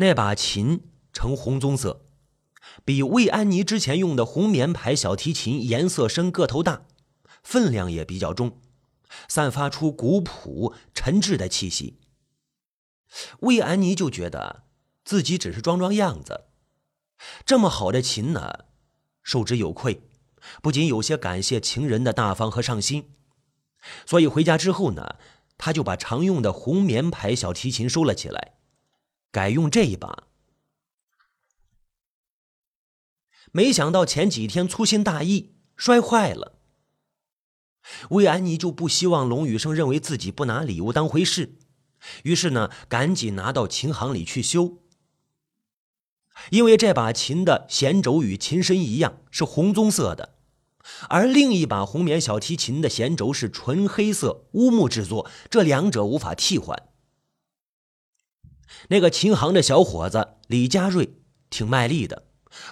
[0.00, 2.06] 那把琴呈红棕色，
[2.86, 6.86] 比魏安妮之前用的红棉牌小提琴颜色深、个头大，
[7.42, 8.58] 分量也比较重，
[9.28, 12.00] 散发出古朴沉滞的气息。
[13.40, 14.62] 魏安妮就觉得
[15.04, 16.46] 自己只是装装样子，
[17.44, 18.50] 这么好的琴呢，
[19.22, 20.08] 受之有愧，
[20.62, 23.10] 不仅有些感谢情人的大方和上心，
[24.06, 25.16] 所以回家之后呢，
[25.58, 28.54] 他就把常用的红棉牌小提琴收了起来。
[29.32, 30.24] 改用这一把，
[33.52, 36.58] 没想到前几天粗心大意摔坏了。
[38.10, 41.58] 魏安妮就不希望龙宇生认为自己不拿礼物当回事，
[42.24, 44.82] 于是呢，赶紧拿到琴行里去修。
[46.50, 50.36] 因为这把琴的弦轴与琴身一样是红棕色的，
[51.08, 56.89] 而另一把红棉小提琴的弦轴是纯黑色乌木制作，这两者无法替换。
[58.88, 61.16] 那个琴行的小伙子李佳瑞
[61.48, 62.26] 挺卖力的，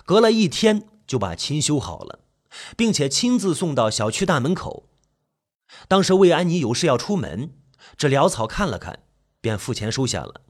[0.05, 2.21] 隔了一天就把琴修好了，
[2.77, 4.89] 并且亲自送到小区大门口。
[5.87, 7.55] 当时魏安妮有事要出门，
[7.97, 9.05] 这潦草看了看，
[9.41, 10.43] 便付钱收下了。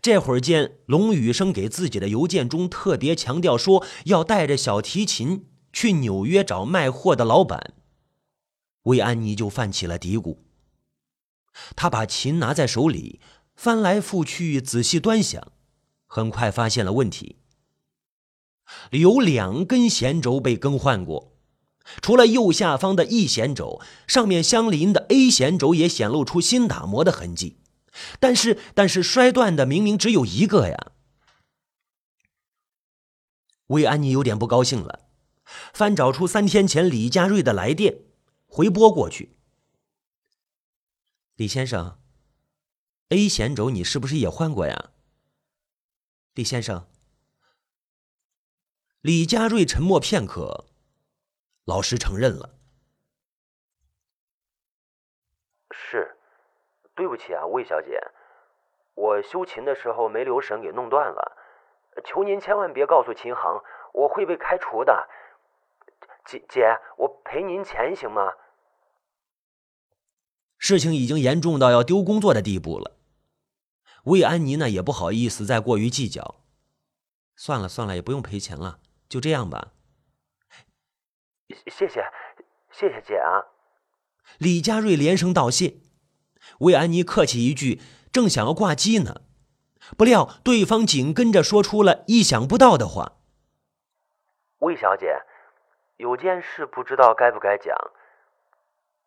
[0.00, 7.74] 这会儿见龙雨生给自己的邮件中特别强调说要带着小提琴去纽约找卖货的老板，
[8.84, 10.38] 魏安妮就泛起了嘀咕。
[11.74, 13.20] 他把琴拿在手里。
[13.56, 15.50] 翻来覆去，仔细端详，
[16.06, 17.36] 很快发现了问题。
[18.90, 21.32] 有两根弦轴被更换过，
[22.02, 27.56] 除了右下方的 E 弦轴，上面相邻的 A 弦轴也显露出新打磨的痕迹。
[28.20, 30.92] 但是，但是摔断的明明只有一个呀！
[33.68, 35.08] 魏安妮有点不高兴了，
[35.72, 38.02] 翻找出三天前李佳瑞的来电，
[38.46, 39.36] 回拨过去
[41.36, 41.98] ：“李先生。”
[43.10, 44.90] A 弦轴你是不是也换过呀，
[46.34, 46.88] 李先生？
[49.00, 50.64] 李佳瑞沉默片刻，
[51.64, 52.58] 老师承认了
[55.70, 56.16] ：“是，
[56.96, 58.00] 对不起啊，魏小姐，
[58.94, 61.36] 我修琴的时候没留神给弄断了，
[62.04, 63.62] 求您千万别告诉琴行，
[63.94, 65.08] 我会被开除的。
[66.24, 68.32] 姐姐，我赔您钱行吗？”
[70.58, 72.96] 事情已经严重到要丢工作的地步了。
[74.06, 76.36] 魏安妮呢也不好意思再过于计较，
[77.34, 78.78] 算了算了，也不用赔钱了，
[79.08, 79.72] 就这样吧。
[81.66, 82.04] 谢谢，
[82.70, 83.50] 谢谢姐啊！
[84.38, 85.78] 李佳瑞连声道谢。
[86.60, 87.80] 魏安妮客气一句，
[88.12, 89.22] 正想要挂机呢，
[89.96, 93.18] 不料对方紧跟着说出了意想不到的话
[94.58, 95.20] ：“魏小姐，
[95.96, 97.76] 有件事不知道该不该讲。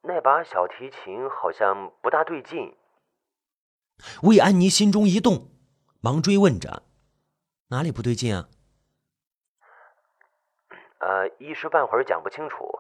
[0.02, 2.76] 那把小提琴好像不大对劲。”
[4.24, 5.50] 魏安妮心中一动，
[6.02, 6.84] 忙追问着
[7.70, 8.50] ：“哪里不对劲啊
[11.00, 12.80] ？”“呃，一时半会儿讲不清楚。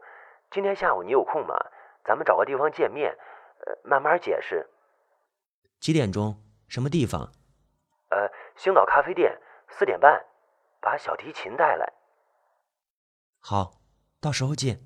[0.52, 1.56] 今天下午你有空吗？
[2.03, 3.16] 咱们找个地方见面，
[3.66, 4.68] 呃，慢慢解释。
[5.80, 6.44] ”“几点钟？
[6.68, 7.31] 什么地方
[8.09, 10.25] ？”“呃，星岛咖啡店，四点半，
[10.81, 11.94] 把小提琴带来。
[13.40, 13.81] ”“好，
[14.19, 14.84] 到时候见。”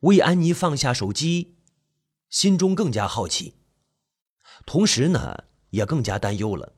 [0.00, 1.55] 魏安妮放下手机。
[2.36, 3.54] 心中更加好奇，
[4.66, 6.74] 同时呢，也更加担忧了。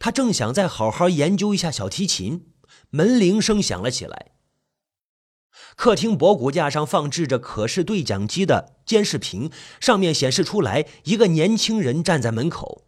[0.00, 2.50] 他正想再好好研究一下小提琴，
[2.90, 4.32] 门铃声响了起来。
[5.76, 9.48] 客厅博古架上放置着可视对讲机的监视屏，
[9.80, 12.84] 上面显示出来一个年轻人站在门口。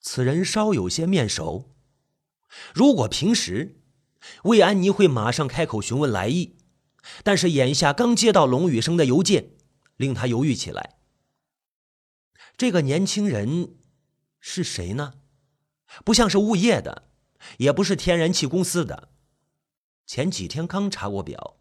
[0.00, 1.74] 此人稍有些面熟，
[2.72, 3.82] 如果平时，
[4.44, 6.56] 魏安妮会马上开口询问来意，
[7.22, 9.50] 但是眼下刚接到龙宇生的邮件。
[9.96, 10.96] 令他犹豫起来。
[12.56, 13.76] 这个年轻人
[14.40, 15.14] 是谁呢？
[16.04, 17.08] 不像是物业的，
[17.58, 19.10] 也不是天然气公司的。
[20.06, 21.56] 前几天刚查过表，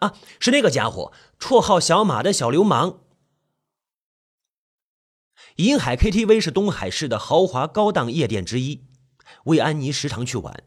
[0.00, 3.00] 啊，是那个家伙，绰号小马的小流氓。
[5.56, 8.86] 银海 KTV 是东海市的豪华高档夜店之一，
[9.44, 10.64] 魏安妮时常去玩。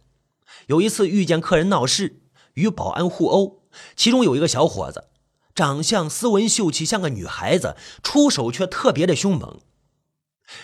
[0.68, 2.22] 有一次遇见客人闹事，
[2.56, 3.64] 与保安互殴，
[3.96, 5.10] 其中有一个小伙子。
[5.56, 9.60] 长相斯文秀气，像个女孩子，出手却特别的凶猛。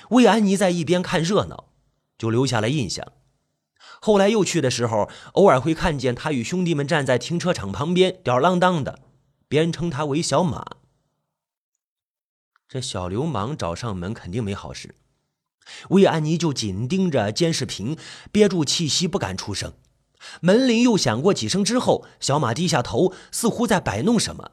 [0.10, 1.70] 魏安妮在一边看热闹，
[2.18, 3.14] 就留下了印象。
[4.02, 9.00] 后来又去的时候，偶尔会看见他与兄弟们站在停车场旁边吊儿郎当的，
[9.48, 10.66] 别人称他为小马。
[12.68, 14.96] 这小流氓找上门，肯定没好事。
[15.90, 17.98] 魏安妮就紧盯着监视屏，
[18.32, 19.74] 憋住气息不敢出声。
[20.42, 24.52] 门铃又响过几声之后，小马低下头，似乎在摆弄什么。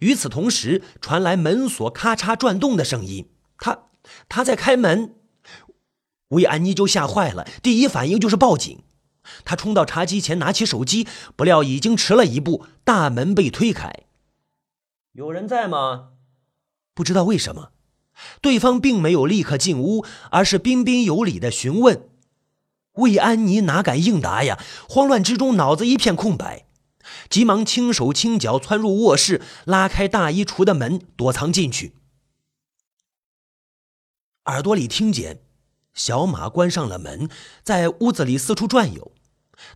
[0.00, 3.28] 与此同时，传来门锁咔嚓转动的声音，
[3.58, 3.88] 他
[4.28, 5.14] 他在开门。
[6.28, 8.82] 魏安妮就吓坏了，第一反应就是报警。
[9.44, 13.92] 她冲到茶几前，拿起手机，不料已经迟了一步，大门被推开。
[15.12, 16.10] 有人在吗？
[16.94, 17.70] 不知道为什么，
[18.40, 22.08] 对方并没有立刻进屋，而是彬彬有礼的询问。
[22.94, 24.58] 魏安妮哪敢应答呀？
[24.88, 26.65] 慌乱之中，脑子一片空白，
[27.28, 31.94] 急忙轻手轻脚窜入卧室，拉开大衣橱的门，躲藏进去。
[34.44, 35.40] 耳朵里听见
[35.92, 37.28] 小马关上了门，
[37.62, 39.12] 在屋子里四处转悠，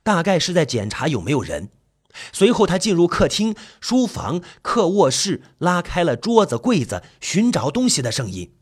[0.03, 1.71] 大概是在检查有没有人。
[2.33, 8.53] 随后，他进入客厅、书房、客卧室，拉开了桌子、柜子，寻找东西的声音。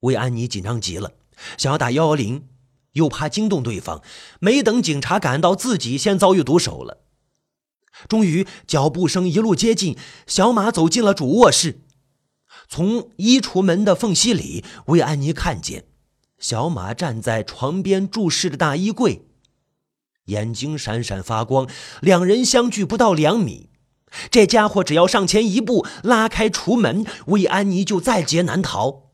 [0.00, 1.12] 魏安妮紧张极了。
[1.58, 2.46] 想要打幺幺零，
[2.94, 4.02] 又怕惊动对方，
[4.40, 7.04] 没等警察赶到，自己先遭遇毒手了。
[8.08, 9.96] 终于，脚步声一路接近，
[10.26, 11.82] 小马走进了主卧室。
[12.68, 15.84] 从衣橱门的缝隙里，魏安妮看见
[16.38, 19.26] 小马站在床边，注视着大衣柜，
[20.26, 21.68] 眼睛闪闪发光。
[22.00, 23.70] 两人相距不到两米，
[24.30, 29.10] 这家伙只要上前一步，拉开橱门，魏安妮就在劫难逃。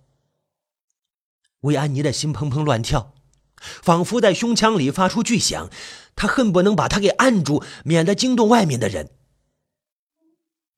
[1.62, 3.12] 魏安妮的心砰砰乱跳，
[3.60, 5.70] 仿佛在胸腔里发出巨响。
[6.16, 9.10] 他恨不能把他给按住，免得惊动外面的人。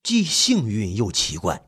[0.01, 1.65] 既幸运又奇怪，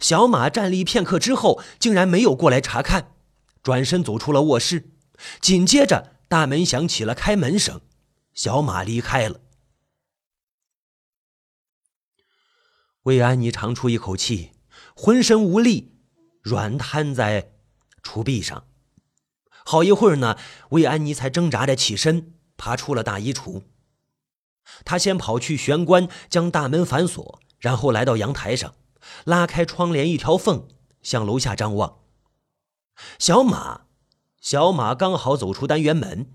[0.00, 3.14] 小马站立片刻之后，竟然没有过来查看，
[3.62, 4.90] 转身走出了卧室。
[5.40, 7.80] 紧接着，大门响起了开门声，
[8.34, 9.40] 小马离开了。
[13.02, 14.52] 魏安妮长出一口气，
[14.94, 16.00] 浑身无力，
[16.42, 17.52] 软瘫在。
[18.02, 18.65] 橱壁上，
[19.68, 20.38] 好一会儿呢，
[20.70, 23.62] 魏安妮才挣扎着起身，爬出了大衣橱。
[24.84, 28.74] 她先跑去玄关，将大门反锁，然后来到阳台上，
[29.24, 30.68] 拉开窗帘一条缝，
[31.02, 31.98] 向楼下张望。
[33.18, 33.86] 小马，
[34.40, 36.30] 小马刚好走出单元门，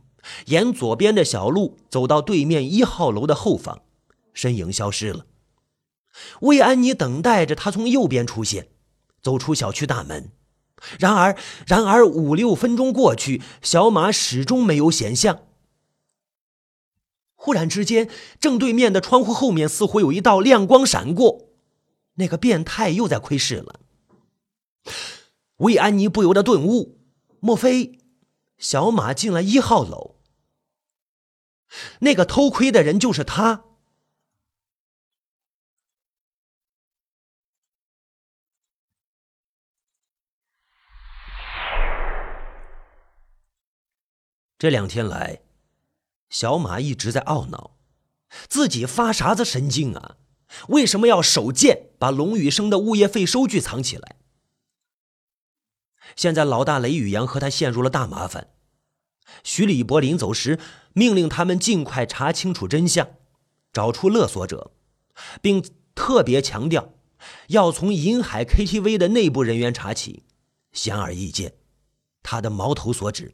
[0.48, 3.84] 沿左边的小路走到对面一号楼的后方，
[4.34, 5.26] 身影消失了。
[6.42, 8.68] 魏安妮等待着他从右边出现，
[9.22, 10.34] 走出小区大门。
[11.00, 15.44] 然而，然而五六分钟过去，小马始终没有显像。
[17.36, 21.50] 忽然之间，正对面的窗户后面似乎有一道亮光闪过，
[22.16, 23.80] 那个变态又在窥视了。
[25.58, 27.00] 魏安妮不由得顿悟：
[27.40, 28.00] 莫非
[28.58, 30.18] 小马进了一号楼？
[32.00, 33.66] 那个偷窥的人就是他？
[44.62, 45.42] 这两天来，
[46.30, 47.78] 小马一直在懊恼，
[48.48, 50.18] 自己发啥子神经啊？
[50.68, 54.18] 为什么要手贱把龙宇生的物业费收据藏起来？
[56.16, 58.52] 现在老大雷宇阳和他陷入了大麻烦。
[59.44, 60.60] 徐礼博临走时
[60.94, 63.16] 命令他们尽快查清楚真相，
[63.74, 64.74] 找出勒索者，
[65.42, 65.66] 并
[65.96, 66.94] 特别强调
[67.48, 70.22] 要从银海 KTV 的内部人员查起。
[70.72, 71.56] 显而易见，
[72.22, 73.34] 他的矛头所指。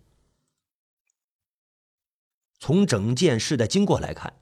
[2.60, 4.34] 从整件事的经过来看，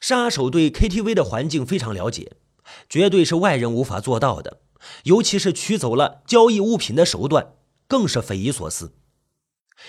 [0.00, 2.36] 杀手对 KTV 的环境非常了解，
[2.88, 4.60] 绝对是外人无法做到的。
[5.04, 7.54] 尤其是取走了交易物品的手段，
[7.86, 8.94] 更是匪夷所思。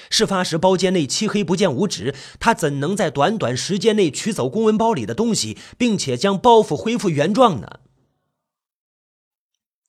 [0.10, 7.79] 事发时包间内漆黑不见五指，他怎能在短短时间内取走公文包里的东西，并且将包袱恢复原状呢？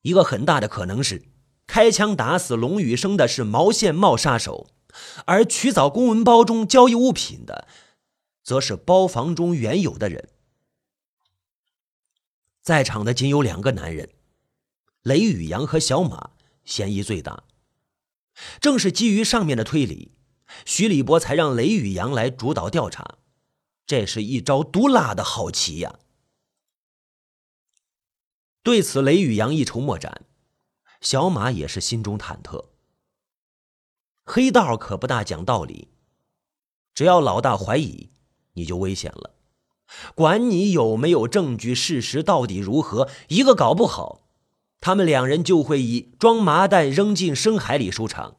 [0.03, 1.23] 一个很大的可能是，
[1.67, 4.69] 开枪打死龙宇生的是毛线帽杀手。
[5.27, 7.67] 而取走公文包中交易物品的，
[8.43, 10.29] 则是包房中原有的人。
[12.63, 14.11] 在场的仅有两个男人，
[15.03, 16.31] 雷宇阳和小马，
[16.65, 17.45] 嫌疑最大。
[18.61, 20.13] 正是基于上面的推理，
[20.65, 23.19] 徐礼波才让雷宇阳来主导调查。
[23.87, 25.99] 这是一招毒辣的好棋呀！
[28.63, 30.23] 对此，雷宇阳一筹莫展，
[31.03, 32.69] 小马也是心中忐忑。
[34.25, 35.89] 黑道可不大讲道理，
[36.95, 38.11] 只要老大怀疑，
[38.55, 39.35] 你就危险了。
[40.15, 44.23] 管你有没有证据，事实到底如何，一个搞不好，
[44.81, 48.37] 他们两人就会以装麻袋扔进深海里收场。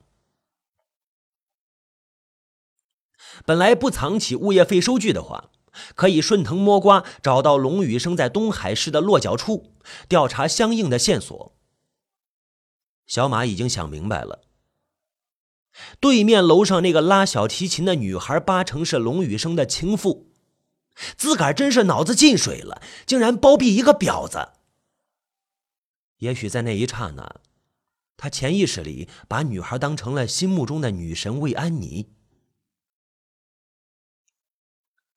[3.46, 5.51] 本来不藏起物业费收据的话，
[5.94, 9.74] 可以顺藤摸瓜找到龙宇生在东海市的落脚处，
[10.10, 11.56] 调查相应的线索。
[13.06, 14.45] 小马已经想明白了。
[16.00, 20.32] 对面楼上那个拉小提琴的女孩，八成是龙宇生的情妇。
[21.17, 24.53] 自个儿真是脑子进水了，竟然包庇一个婊子。
[26.20, 27.41] 也许在那一刹那，
[28.15, 32.13] 他潜意识里把女孩当成了心目中的女神魏安妮。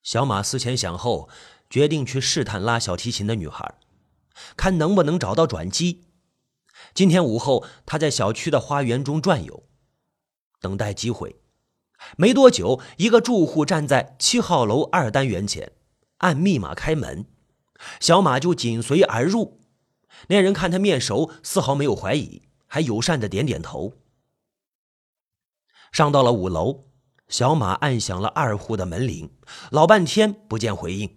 [0.03, 1.29] 小马思前想后，
[1.71, 3.79] 决定去试探拉小提琴的女孩，
[4.57, 6.07] 看能不能找到转机。
[6.93, 9.68] 今天午后，他在小区的花园中转悠，
[10.61, 11.37] 等待机会。
[12.17, 15.73] 没多久，一个住户站在七号楼二单元前，
[16.19, 17.27] 按密码开门，
[18.01, 19.61] 小马就紧随而入。
[20.29, 23.95] 那人看他面熟，丝毫没有怀疑，还友善的点点头。
[25.91, 26.85] 上到了五楼，
[27.29, 29.31] 小马按响了二户的门铃，
[29.71, 31.17] 老半天不见回应，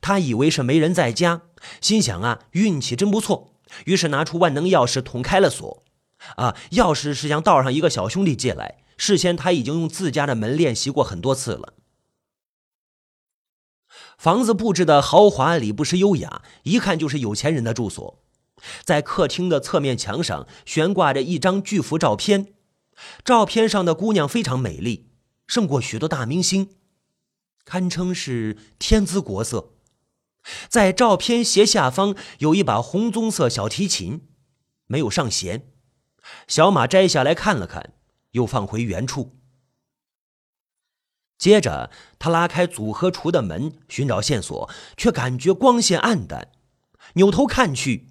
[0.00, 1.42] 他以为是没人在家，
[1.80, 3.54] 心想啊，运气真不错。
[3.86, 5.82] 于是拿出万能钥匙捅开了锁。
[6.36, 8.78] 啊，钥匙是向道上一个小兄弟借来。
[8.96, 11.74] 事先他已经用自家的门练习过很多次了。
[14.16, 18.22] 房子布置的豪华里不失优雅，一看就是有钱人的住所。
[18.84, 22.54] 在客厅的侧面墙上悬挂着一张巨幅照片，
[23.24, 25.10] 照片上的姑娘非常美丽，
[25.46, 26.76] 胜过许多大明星，
[27.64, 29.72] 堪称是天姿国色。
[30.68, 34.28] 在照片斜下方有一把红棕色小提琴，
[34.86, 35.73] 没有上弦。
[36.46, 37.94] 小马摘下来看了看。
[38.34, 39.38] 又放回原处。
[41.38, 41.88] 接着，
[42.18, 46.50] 他拉开组合橱的门，寻找线索，却感觉光线暗淡。
[47.12, 48.08] 扭头看去，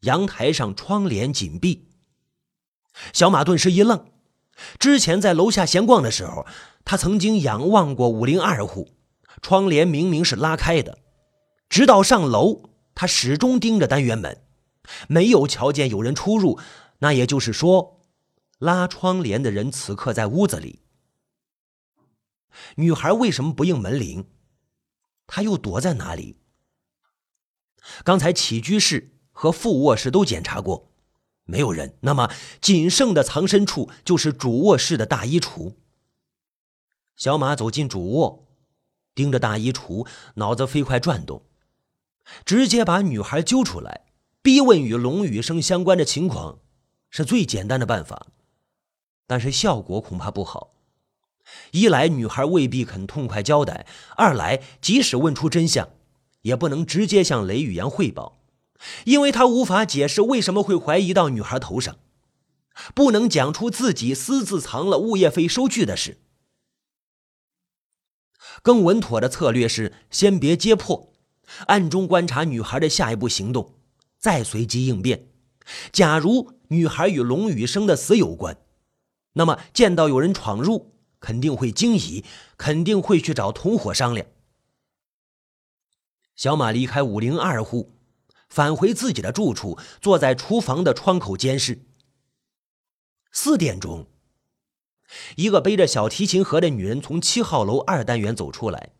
[0.00, 1.88] 阳台上窗帘紧闭。
[3.14, 4.04] 小马顿时一愣。
[4.78, 6.46] 之前在楼下闲逛的时候，
[6.84, 8.90] 他曾经仰望过五零二户，
[9.40, 10.98] 窗帘明明是拉开的。
[11.70, 14.42] 直到上楼，他始终盯着单元门，
[15.08, 16.60] 没有瞧见有人出入。
[17.04, 18.00] 那也就是说。
[18.58, 20.80] 拉窗帘的人此刻在屋子里。
[22.76, 24.30] 女孩为什么不应门铃？
[25.26, 26.38] 她又躲在哪里？
[28.04, 30.92] 刚才起居室和副卧室都检查过，
[31.44, 31.98] 没有人。
[32.02, 32.32] 那么
[32.62, 35.74] 仅剩的藏身处就是主卧室的大衣橱。
[37.16, 38.46] 小马走进主卧，
[39.14, 41.44] 盯着大衣橱，脑子飞快转动，
[42.46, 44.06] 直接把女孩揪出来，
[44.40, 46.60] 逼问与龙雨生相关的情况，
[47.14, 48.26] 是最简单的办法。
[49.28, 50.74] 但是效果恐怕不好。
[51.70, 55.90] 一来女孩未必肯痛快交代，二来即使问出真相，
[56.42, 58.40] 也不能直接向雷雨阳汇报，
[59.04, 61.98] 因为他无法解释为什么会怀疑到女孩头上，
[62.96, 66.18] 不能讲出自己私自藏了物业费收据的事。
[68.60, 71.12] 更稳妥的策略是先别揭破，
[71.66, 73.74] 暗中观察女孩的下一步行动，
[74.18, 75.28] 再随机应变。
[75.92, 78.56] 假如女孩与龙雨生的死有关。
[79.34, 82.24] 那么，见到有人闯入，肯定会惊疑，
[82.56, 84.26] 肯定会去找同伙商量。
[86.36, 87.92] 小马离开五零二户，
[88.48, 91.84] 返回自己的住处，坐在厨房的窗口监视。
[93.32, 94.06] 四点钟，
[95.36, 98.90] 一个背着小提琴盒的女人从七号楼二单元走出来，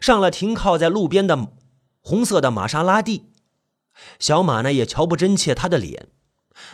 [0.00, 1.52] 上了停靠在路边的
[2.00, 3.30] 红色的玛莎拉蒂。
[4.18, 6.08] 小马呢也瞧不真切他的脸，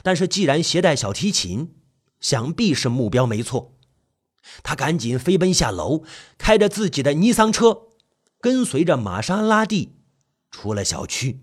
[0.02, 1.76] 但是既然携带小提琴。
[2.20, 3.78] 想必是目标没错，
[4.62, 6.04] 他赶紧飞奔下楼，
[6.36, 7.88] 开着自己的尼桑车，
[8.42, 9.96] 跟随着玛莎拉蒂
[10.50, 11.40] 出了小区。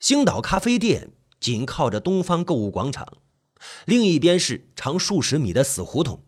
[0.00, 3.18] 星岛咖啡店紧靠着东方购物广场，
[3.84, 6.24] 另一边是长数十米的死胡同，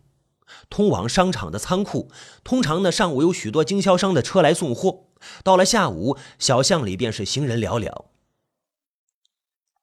[0.75, 2.11] 通往商场的仓库。
[2.43, 5.05] 通常呢，上午有许多经销商的车来送货，
[5.45, 8.07] 到了下午，小巷里便是行人寥寥。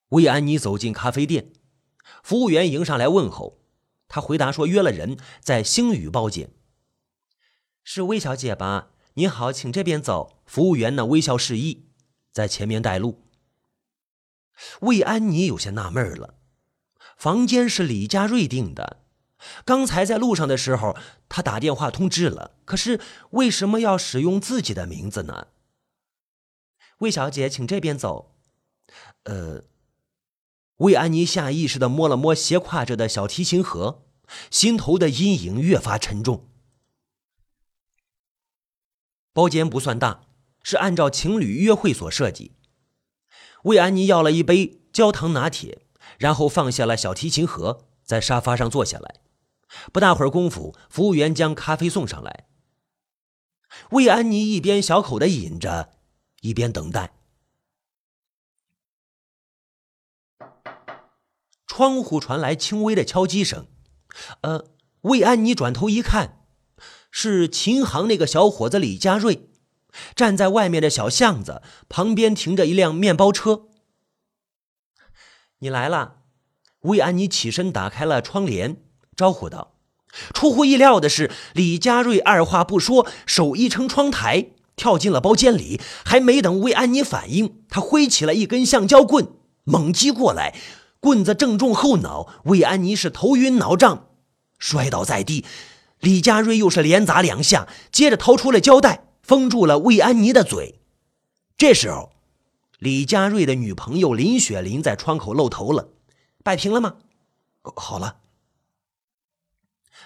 [0.10, 1.54] 魏安妮走进咖啡店，
[2.22, 3.62] 服务员迎上来问候。
[4.10, 6.52] 她回答说：“约了人在星宇包间。”
[7.86, 8.90] 是魏小姐吧？
[9.14, 10.42] 您好，请这边走。
[10.46, 11.86] 服务员呢微笑示意，
[12.34, 13.24] 在前面带路。
[14.82, 16.36] 魏安妮有些纳闷了，
[17.16, 19.01] 房间是李佳瑞订的，
[19.66, 20.96] 刚才在路上的时候，
[21.30, 23.00] 他打电话通知了，可是
[23.32, 25.48] 为什么要使用自己的名字呢？
[27.00, 28.36] 魏小姐，请这边走。
[29.24, 29.64] 呃。
[30.78, 34.04] 魏安妮下意识的摸了摸斜挎着的小提琴盒，
[34.50, 36.50] 心头的阴影越发沉重。
[39.32, 40.24] 包间不算大，
[40.64, 42.54] 是按照情侣约会所设计。
[43.66, 45.86] 魏安妮要了一杯焦糖拿铁，
[46.18, 49.21] 然后放下了小提琴盒，在沙发上坐下来。
[49.92, 52.48] 不大会儿功夫，服务员将咖啡送上来。
[53.92, 55.94] 魏安妮一边小口的饮着，
[56.42, 57.14] 一边等待。
[61.66, 63.68] 窗户传来轻微的敲击声，
[64.42, 64.66] 呃，
[65.02, 66.46] 魏安妮转头一看，
[67.10, 69.50] 是琴行那个小伙子李佳瑞，
[70.14, 73.70] 站在外面的小巷子旁边停着一辆面包车。
[75.60, 76.24] 你来了，
[76.82, 78.84] 魏安妮起身打开了窗帘，
[79.16, 79.74] 招呼道。
[80.34, 85.80] 出乎意料的是，李佳瑞二话不说，手一撑窗台，跳进了包间里。
[86.04, 89.30] 还没等魏安妮反应，他挥起了一根橡胶棍，
[89.64, 90.54] 猛击过来，
[91.00, 94.08] 棍子正中后脑，魏安妮是头晕脑胀，
[94.60, 95.46] 摔倒在地。
[96.02, 100.82] 李佳瑞又是连砸两下，接着掏出了胶带，封住了魏安妮的嘴。
[101.56, 102.12] 这时候，
[102.80, 105.88] 李佳瑞的女朋友林雪玲在窗口露头了。
[106.44, 106.96] 摆平了吗？
[107.76, 108.18] 好了。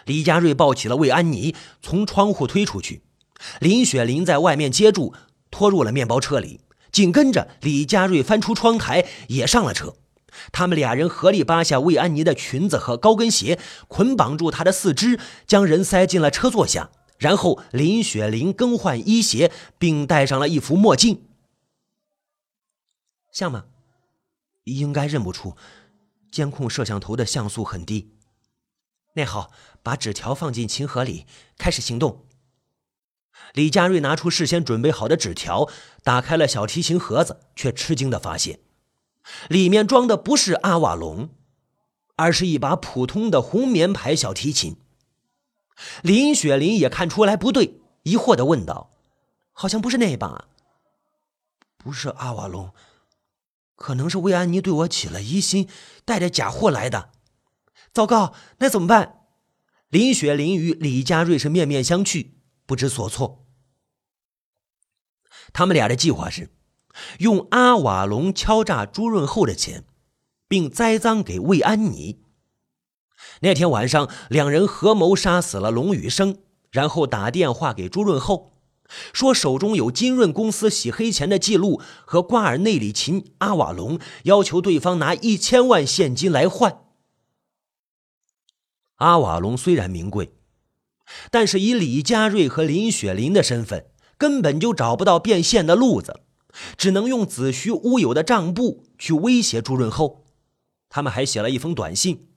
[0.05, 3.01] 李佳瑞抱起了魏安妮，从窗户推出去。
[3.59, 5.13] 林雪玲在外面接住，
[5.49, 6.59] 拖入了面包车里。
[6.91, 9.95] 紧跟着，李佳瑞翻出窗台，也上了车。
[10.51, 16.89] 他们俩人合力扒下魏安妮的裙子和高跟鞋，捆绑住她的四肢，将人塞进了车座下。
[17.17, 21.23] 然后，林雪玲更换衣鞋，并戴上了一副墨镜。
[23.31, 23.65] 像吗？
[24.65, 25.55] 应该认不出，
[26.31, 28.09] 监控摄像头的像素很低。
[29.15, 31.25] 那好，把纸条放进琴盒里，
[31.57, 32.25] 开始行动。
[33.53, 35.69] 李佳瑞拿出事先准备好的纸条，
[36.03, 38.59] 打开了小提琴盒子，却吃惊的发现。
[39.47, 41.29] 里面装的不是阿瓦隆，
[42.17, 44.77] 而是一把普通的红棉牌小提琴。
[46.01, 48.91] 林雪林也看出来不对，疑惑的问道
[49.53, 50.49] ：“好像不是那把，
[51.77, 52.73] 不是阿瓦隆，
[53.75, 55.69] 可能是魏安妮对我起了疑心，
[56.03, 57.11] 带着假货来的。
[57.95, 59.21] 糟糕，那怎么办？”
[59.89, 62.31] 林雪林与李佳瑞是面面相觑，
[62.65, 63.45] 不知所措。
[65.53, 66.51] 他们俩的计划是。
[67.19, 69.85] 用阿瓦隆敲诈朱润厚的钱，
[70.47, 72.21] 并栽赃给魏安妮。
[73.41, 76.37] 那天晚上，两人合谋杀死了龙宇生，
[76.71, 78.53] 然后打电话给朱润厚，
[79.11, 86.84] 说手中有金润公司洗黑钱的记录和瓜尔内里琴阿瓦隆，要求对方拿一千万现金来换。
[88.95, 90.33] 阿瓦隆虽然名贵，
[91.29, 96.21] 但是以李佳瑞和林雪林的身份，根本就找不到变现的路子。
[96.77, 100.23] 只能用子虚乌有的账簿去威胁朱润厚。
[100.87, 102.29] 他们还写了一封短信，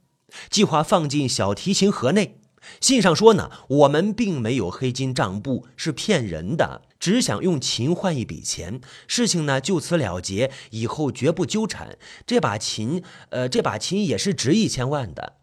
[0.51, 2.40] 计划放进小提琴盒内。
[2.81, 11.97] 信上说呢，我们并没有黑金账簿，是骗人的，只想用琴换一笔钱，事情呢就此了结，以后绝不纠缠。
[12.27, 15.38] 这把琴，呃，这把琴也是值一千万的。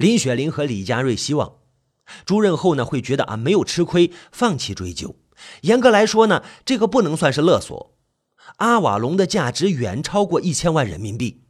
[0.00, 1.56] 林雪玲和李佳瑞希望
[2.24, 5.16] 朱润厚呢会觉得啊没有吃亏，放弃追究。
[5.60, 7.94] 严格来说呢，这个不能算是勒索。
[8.56, 11.44] 阿瓦隆的价值远超过一千万人民币。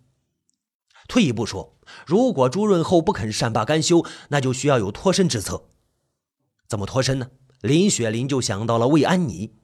[1.06, 5.68] 退一步说，如果朱润厚不肯善罢甘休，那就需要有脱身之策。
[6.66, 7.28] 怎么脱身呢？
[7.60, 9.54] 林雪林就想到了魏安妮。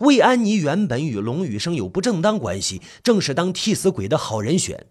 [0.00, 4.86] 魏安妮原本与龙宇生有不正当关系，正是当替死鬼的好人选。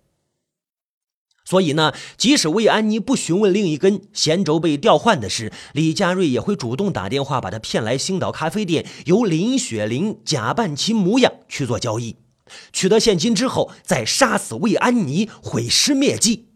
[1.48, 12.18] 所以呢，即使魏安妮不询问另一根弦轴被调换的事，李佳瑞也会主动打电话把他骗来星岛咖啡店，由林雪玲假扮其模样去做交易，
[12.74, 16.50] 取得现金之后再杀死魏安妮，毁尸灭迹。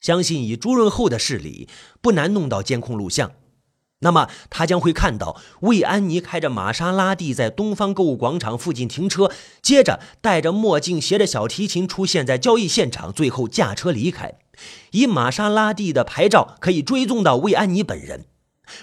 [0.00, 1.68] 相信以朱润厚的势力，
[2.00, 3.32] 不难弄到监控录像。
[4.00, 9.30] 那么他将会看到魏安妮开着玛莎拉蒂在东方购物广场附近停车，
[9.62, 14.34] 接着戴着墨镜、携着小提琴出现在交易现场，最后驾车离开。
[14.92, 18.24] 以玛莎拉蒂的牌照可以追踪到魏安妮本人。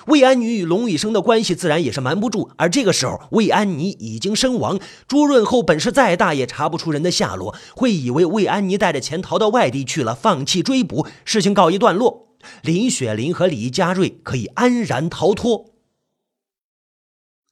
[0.07, 12.26] 魏安妮与龙宇生的关系自然也是瞒不住，而这个时候魏安妮已经身亡，朱润厚本事再大也查不出人的下落，会以为魏安妮带着钱逃到外地去了，放弃追捕，事情告一段落。
[12.61, 15.73] 林雪玲和李佳瑞可以安然逃脱，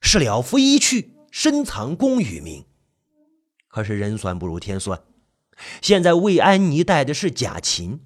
[0.01, 2.65] 是了拂衣去，深藏功与名。
[3.67, 5.03] 可是人算不如天算，
[5.81, 8.01] 现在魏安妮带的是假琴，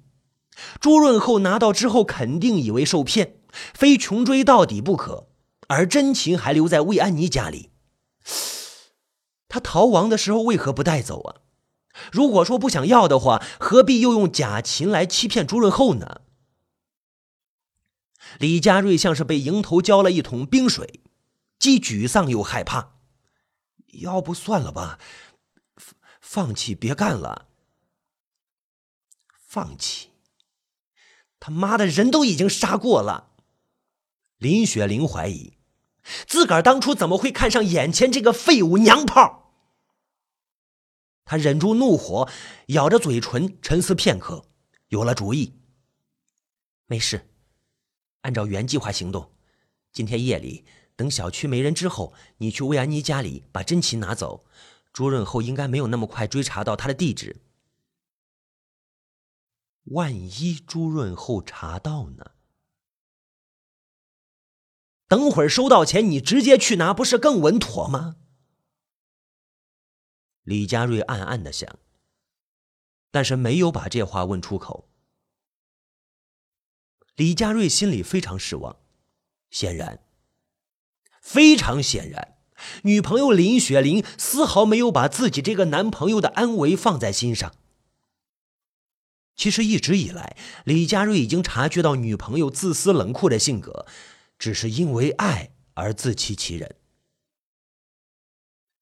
[0.80, 3.36] 朱润厚拿到之后肯定以为受骗，
[3.74, 5.28] 非穷追到底不可。
[5.68, 7.70] 而真琴还留在魏安妮家里，
[9.48, 11.36] 他逃亡的时候为何不带走啊？
[12.10, 16.22] 如果说不想要的话，何必又用假琴来欺骗朱润厚呢？
[18.38, 21.00] 李佳瑞像是被迎头浇了一桶冰水，
[21.58, 22.94] 既沮丧又害怕。
[23.94, 24.98] 要不算了吧，
[26.20, 27.48] 放弃，别干了。
[29.34, 30.10] 放弃？
[31.40, 33.32] 他妈的，人都已经杀过了。
[34.36, 35.54] 林雪玲怀疑，
[36.26, 39.52] 自个儿当初怎么会看上眼前这个废物娘炮？
[41.24, 42.28] 他忍住怒火，
[42.68, 44.44] 咬着嘴唇，沉思片刻，
[44.88, 45.54] 有了主意。
[46.86, 47.29] 没事。
[48.22, 49.32] 按照原计划行动，
[49.92, 54.44] 今天夜里，等小区没人之后，你去魏安妮家里把真琴拿走。
[54.92, 57.40] 朱润厚应该没有那么快追查到他的地址。
[59.84, 62.32] 万一朱润厚查到呢？
[65.08, 68.16] 等会儿收到钱，你直接去拿，不是更稳妥吗？
[70.42, 71.78] 李佳瑞暗暗的想，
[73.10, 74.89] 但是没有把这话问出口。
[77.20, 78.76] 李佳瑞心里非常失望，
[79.50, 80.00] 显然，
[81.20, 82.38] 非常显然，
[82.84, 87.54] 女朋友林雪玲丝毫没有把自己这个男朋友的安危放在心上。
[89.36, 93.84] 其实一直以来，李佳瑞已经察觉到女朋友自私冷酷的性格，
[94.38, 96.76] 只是因为爱而自欺欺人。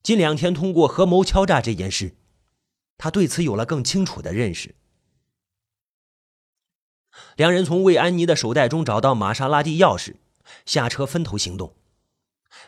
[0.01, 2.14] 近两天通过合谋敲诈这件事，
[2.96, 4.77] 他对此有了更清楚的认识。
[7.38, 10.16] 两人从魏安妮的手袋中找到玛莎拉蒂钥匙，
[10.66, 11.72] 下车分头行动。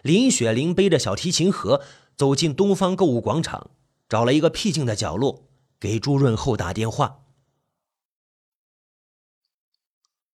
[0.04, 1.83] 林雪玲背着小提琴盒
[2.14, 3.72] 走进东方购物广场，
[4.09, 5.42] 找了一个僻静的角落，
[5.80, 7.24] 给朱润厚打电话。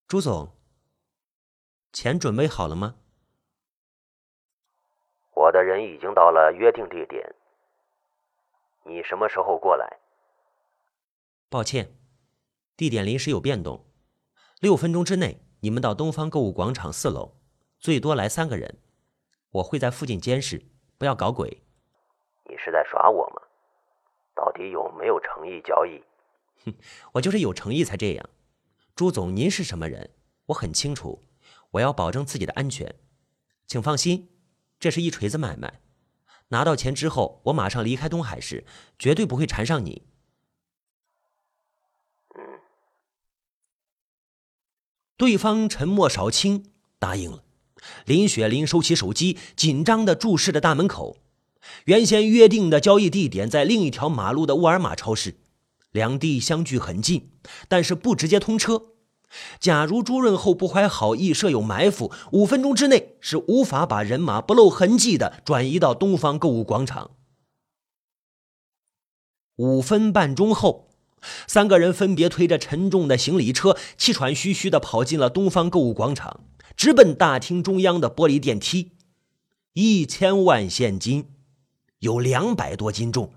[0.06, 0.52] 朱总，
[1.94, 2.96] 钱准备好了吗？
[5.32, 7.34] 我的人已经到了约定地点。
[8.84, 9.98] 你什么时候过来？
[11.48, 11.96] 抱歉，
[12.76, 13.85] 地点临时有变动。
[14.60, 17.34] 六分钟之内，你们到东方购物广场四楼，
[17.78, 18.78] 最多来三个人。
[19.50, 20.64] 我会在附近监视，
[20.96, 21.62] 不要搞鬼。
[22.48, 23.42] 你是在耍我吗？
[24.34, 26.02] 到底有没有诚意交易？
[26.64, 26.74] 哼，
[27.12, 28.30] 我就是有诚意才这样。
[28.94, 30.08] 朱总，您是什么人？
[30.46, 31.22] 我很清楚。
[31.72, 32.94] 我要保证自己的安全，
[33.66, 34.30] 请放心，
[34.80, 35.82] 这是一锤子买卖。
[36.48, 38.64] 拿到钱之后，我马上离开东海市，
[38.98, 40.06] 绝对不会缠上你。
[45.16, 46.66] 对方沉默少卿，
[46.98, 47.42] 答应了。
[48.04, 51.18] 林雪玲收起手机，紧张的注视着大门口。
[51.86, 55.36] 原先约定的交易地点在另一条马路的沃尔玛超市。
[55.90, 57.30] 两地相距很近，
[57.68, 58.82] 但是不直接通车。
[59.58, 67.12] 假如朱润厚不怀好意，设有埋伏，五分钟之内是无法把人马不露痕迹的转移到东方购物广场。
[69.56, 70.90] 五分半钟后，
[71.46, 76.44] 三个人分别推着沉重的行李车，气喘吁吁的跑进了东方购物广场，
[76.76, 78.92] 直奔大厅中央的玻璃电梯。
[79.74, 81.30] 一千万现金，
[81.98, 83.34] 有两百多斤重，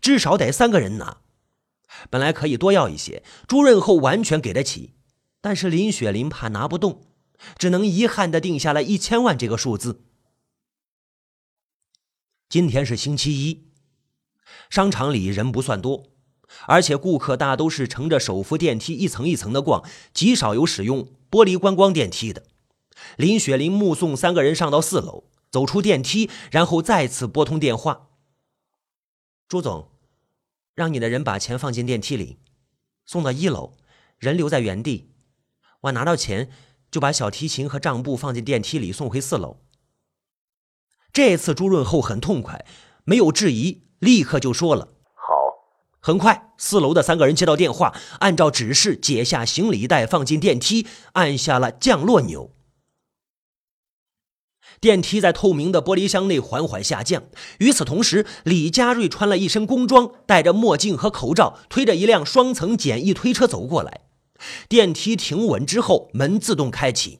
[0.00, 1.22] 至少得三个人拿。
[2.08, 4.94] 本来可以多要一些，朱润厚完全给得起，
[5.40, 7.02] 但是林雪玲怕拿不动，
[7.56, 10.04] 只能遗憾的定下了一千万这个数字。
[12.48, 13.70] 今天是星期一，
[14.68, 16.09] 商场里人不算多，
[16.66, 22.44] 而且顾客大都是乘着手扶电梯一层一层的逛，极少有使用玻璃观光电梯的。
[23.16, 28.08] 林雪玲目送三个人上到四楼，走出电梯，然后再次拨通电话
[29.48, 29.88] ：“朱总。”
[30.74, 32.38] 让你的人把钱放进电梯里，
[33.04, 33.74] 送到一楼，
[34.18, 35.12] 人留在原地。
[35.82, 36.50] 我拿到钱
[36.90, 39.60] 就把小提琴和账簿放进电梯里，送回四楼。
[41.12, 42.64] 这次朱润厚很痛快，
[43.04, 44.94] 没有质疑，立刻就说了：“。”
[46.00, 52.50] 很快，四楼的三个人接到电话，按照指示解下行李袋，放进电梯，按下了降落钮。
[54.80, 57.24] 电梯在透明的玻璃箱内缓缓下降。
[57.58, 64.00] 与此同时，李佳瑞穿了一身工装，戴着墨镜和口罩，推着一辆双层简易推车走过来。
[64.70, 67.18] 电梯停稳之后，门自动开启。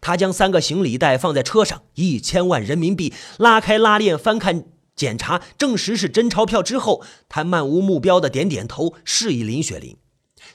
[0.00, 4.64] 他将三个行李袋放在车上，一千万人民币，拉开拉链，翻看
[4.98, 9.96] 检查，证实是真钞票之后，他漫无目标的点点头，示意林雪玲。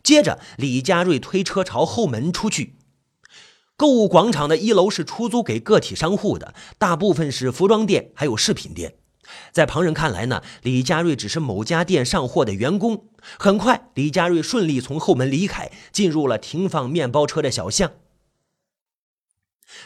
[0.03, 2.75] 接着，李佳瑞推车朝后门出去。
[3.75, 8.95] 购物广场的一楼是出租给个体商户的，大部分是服装店，还有饰品店。
[9.51, 13.05] 在旁人看来呢，李佳瑞只是某家店上货的员工。
[13.39, 17.93] 很快，李佳瑞顺利从后门离开，进入了停放面包车的小巷。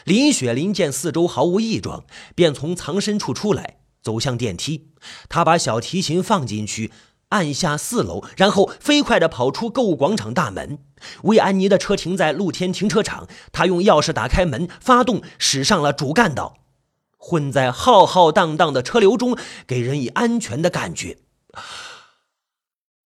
[0.04, 3.77] 林雪玲见四周毫无异状，便从藏身处出来，
[4.08, 4.88] 走向电梯。
[5.28, 6.90] 他把小提琴放进去。
[7.30, 10.78] 按下四楼，然后飞快地跑出购物广场大门。
[11.24, 16.56] 魏安妮的车停在露天停车场，他用钥匙打开门，发动，驶上了主干道。
[17.18, 21.18] 混在浩浩荡荡的车流中，给人以安全的感觉。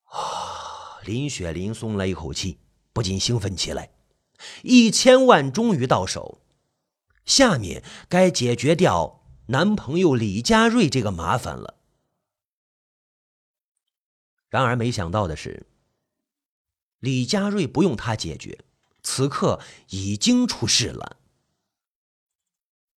[0.04, 1.00] 啊！
[1.04, 2.58] 林雪玲松了一口气，
[2.92, 3.90] 不禁兴奋起来。
[4.62, 6.38] 一千万终于到手，
[7.26, 11.78] 下面该解决掉男朋友李佳瑞这个麻烦了。
[14.48, 15.66] 然而，没想到的是，
[16.98, 18.58] 李佳瑞不用他解决，
[19.02, 21.16] 此刻已经出事了。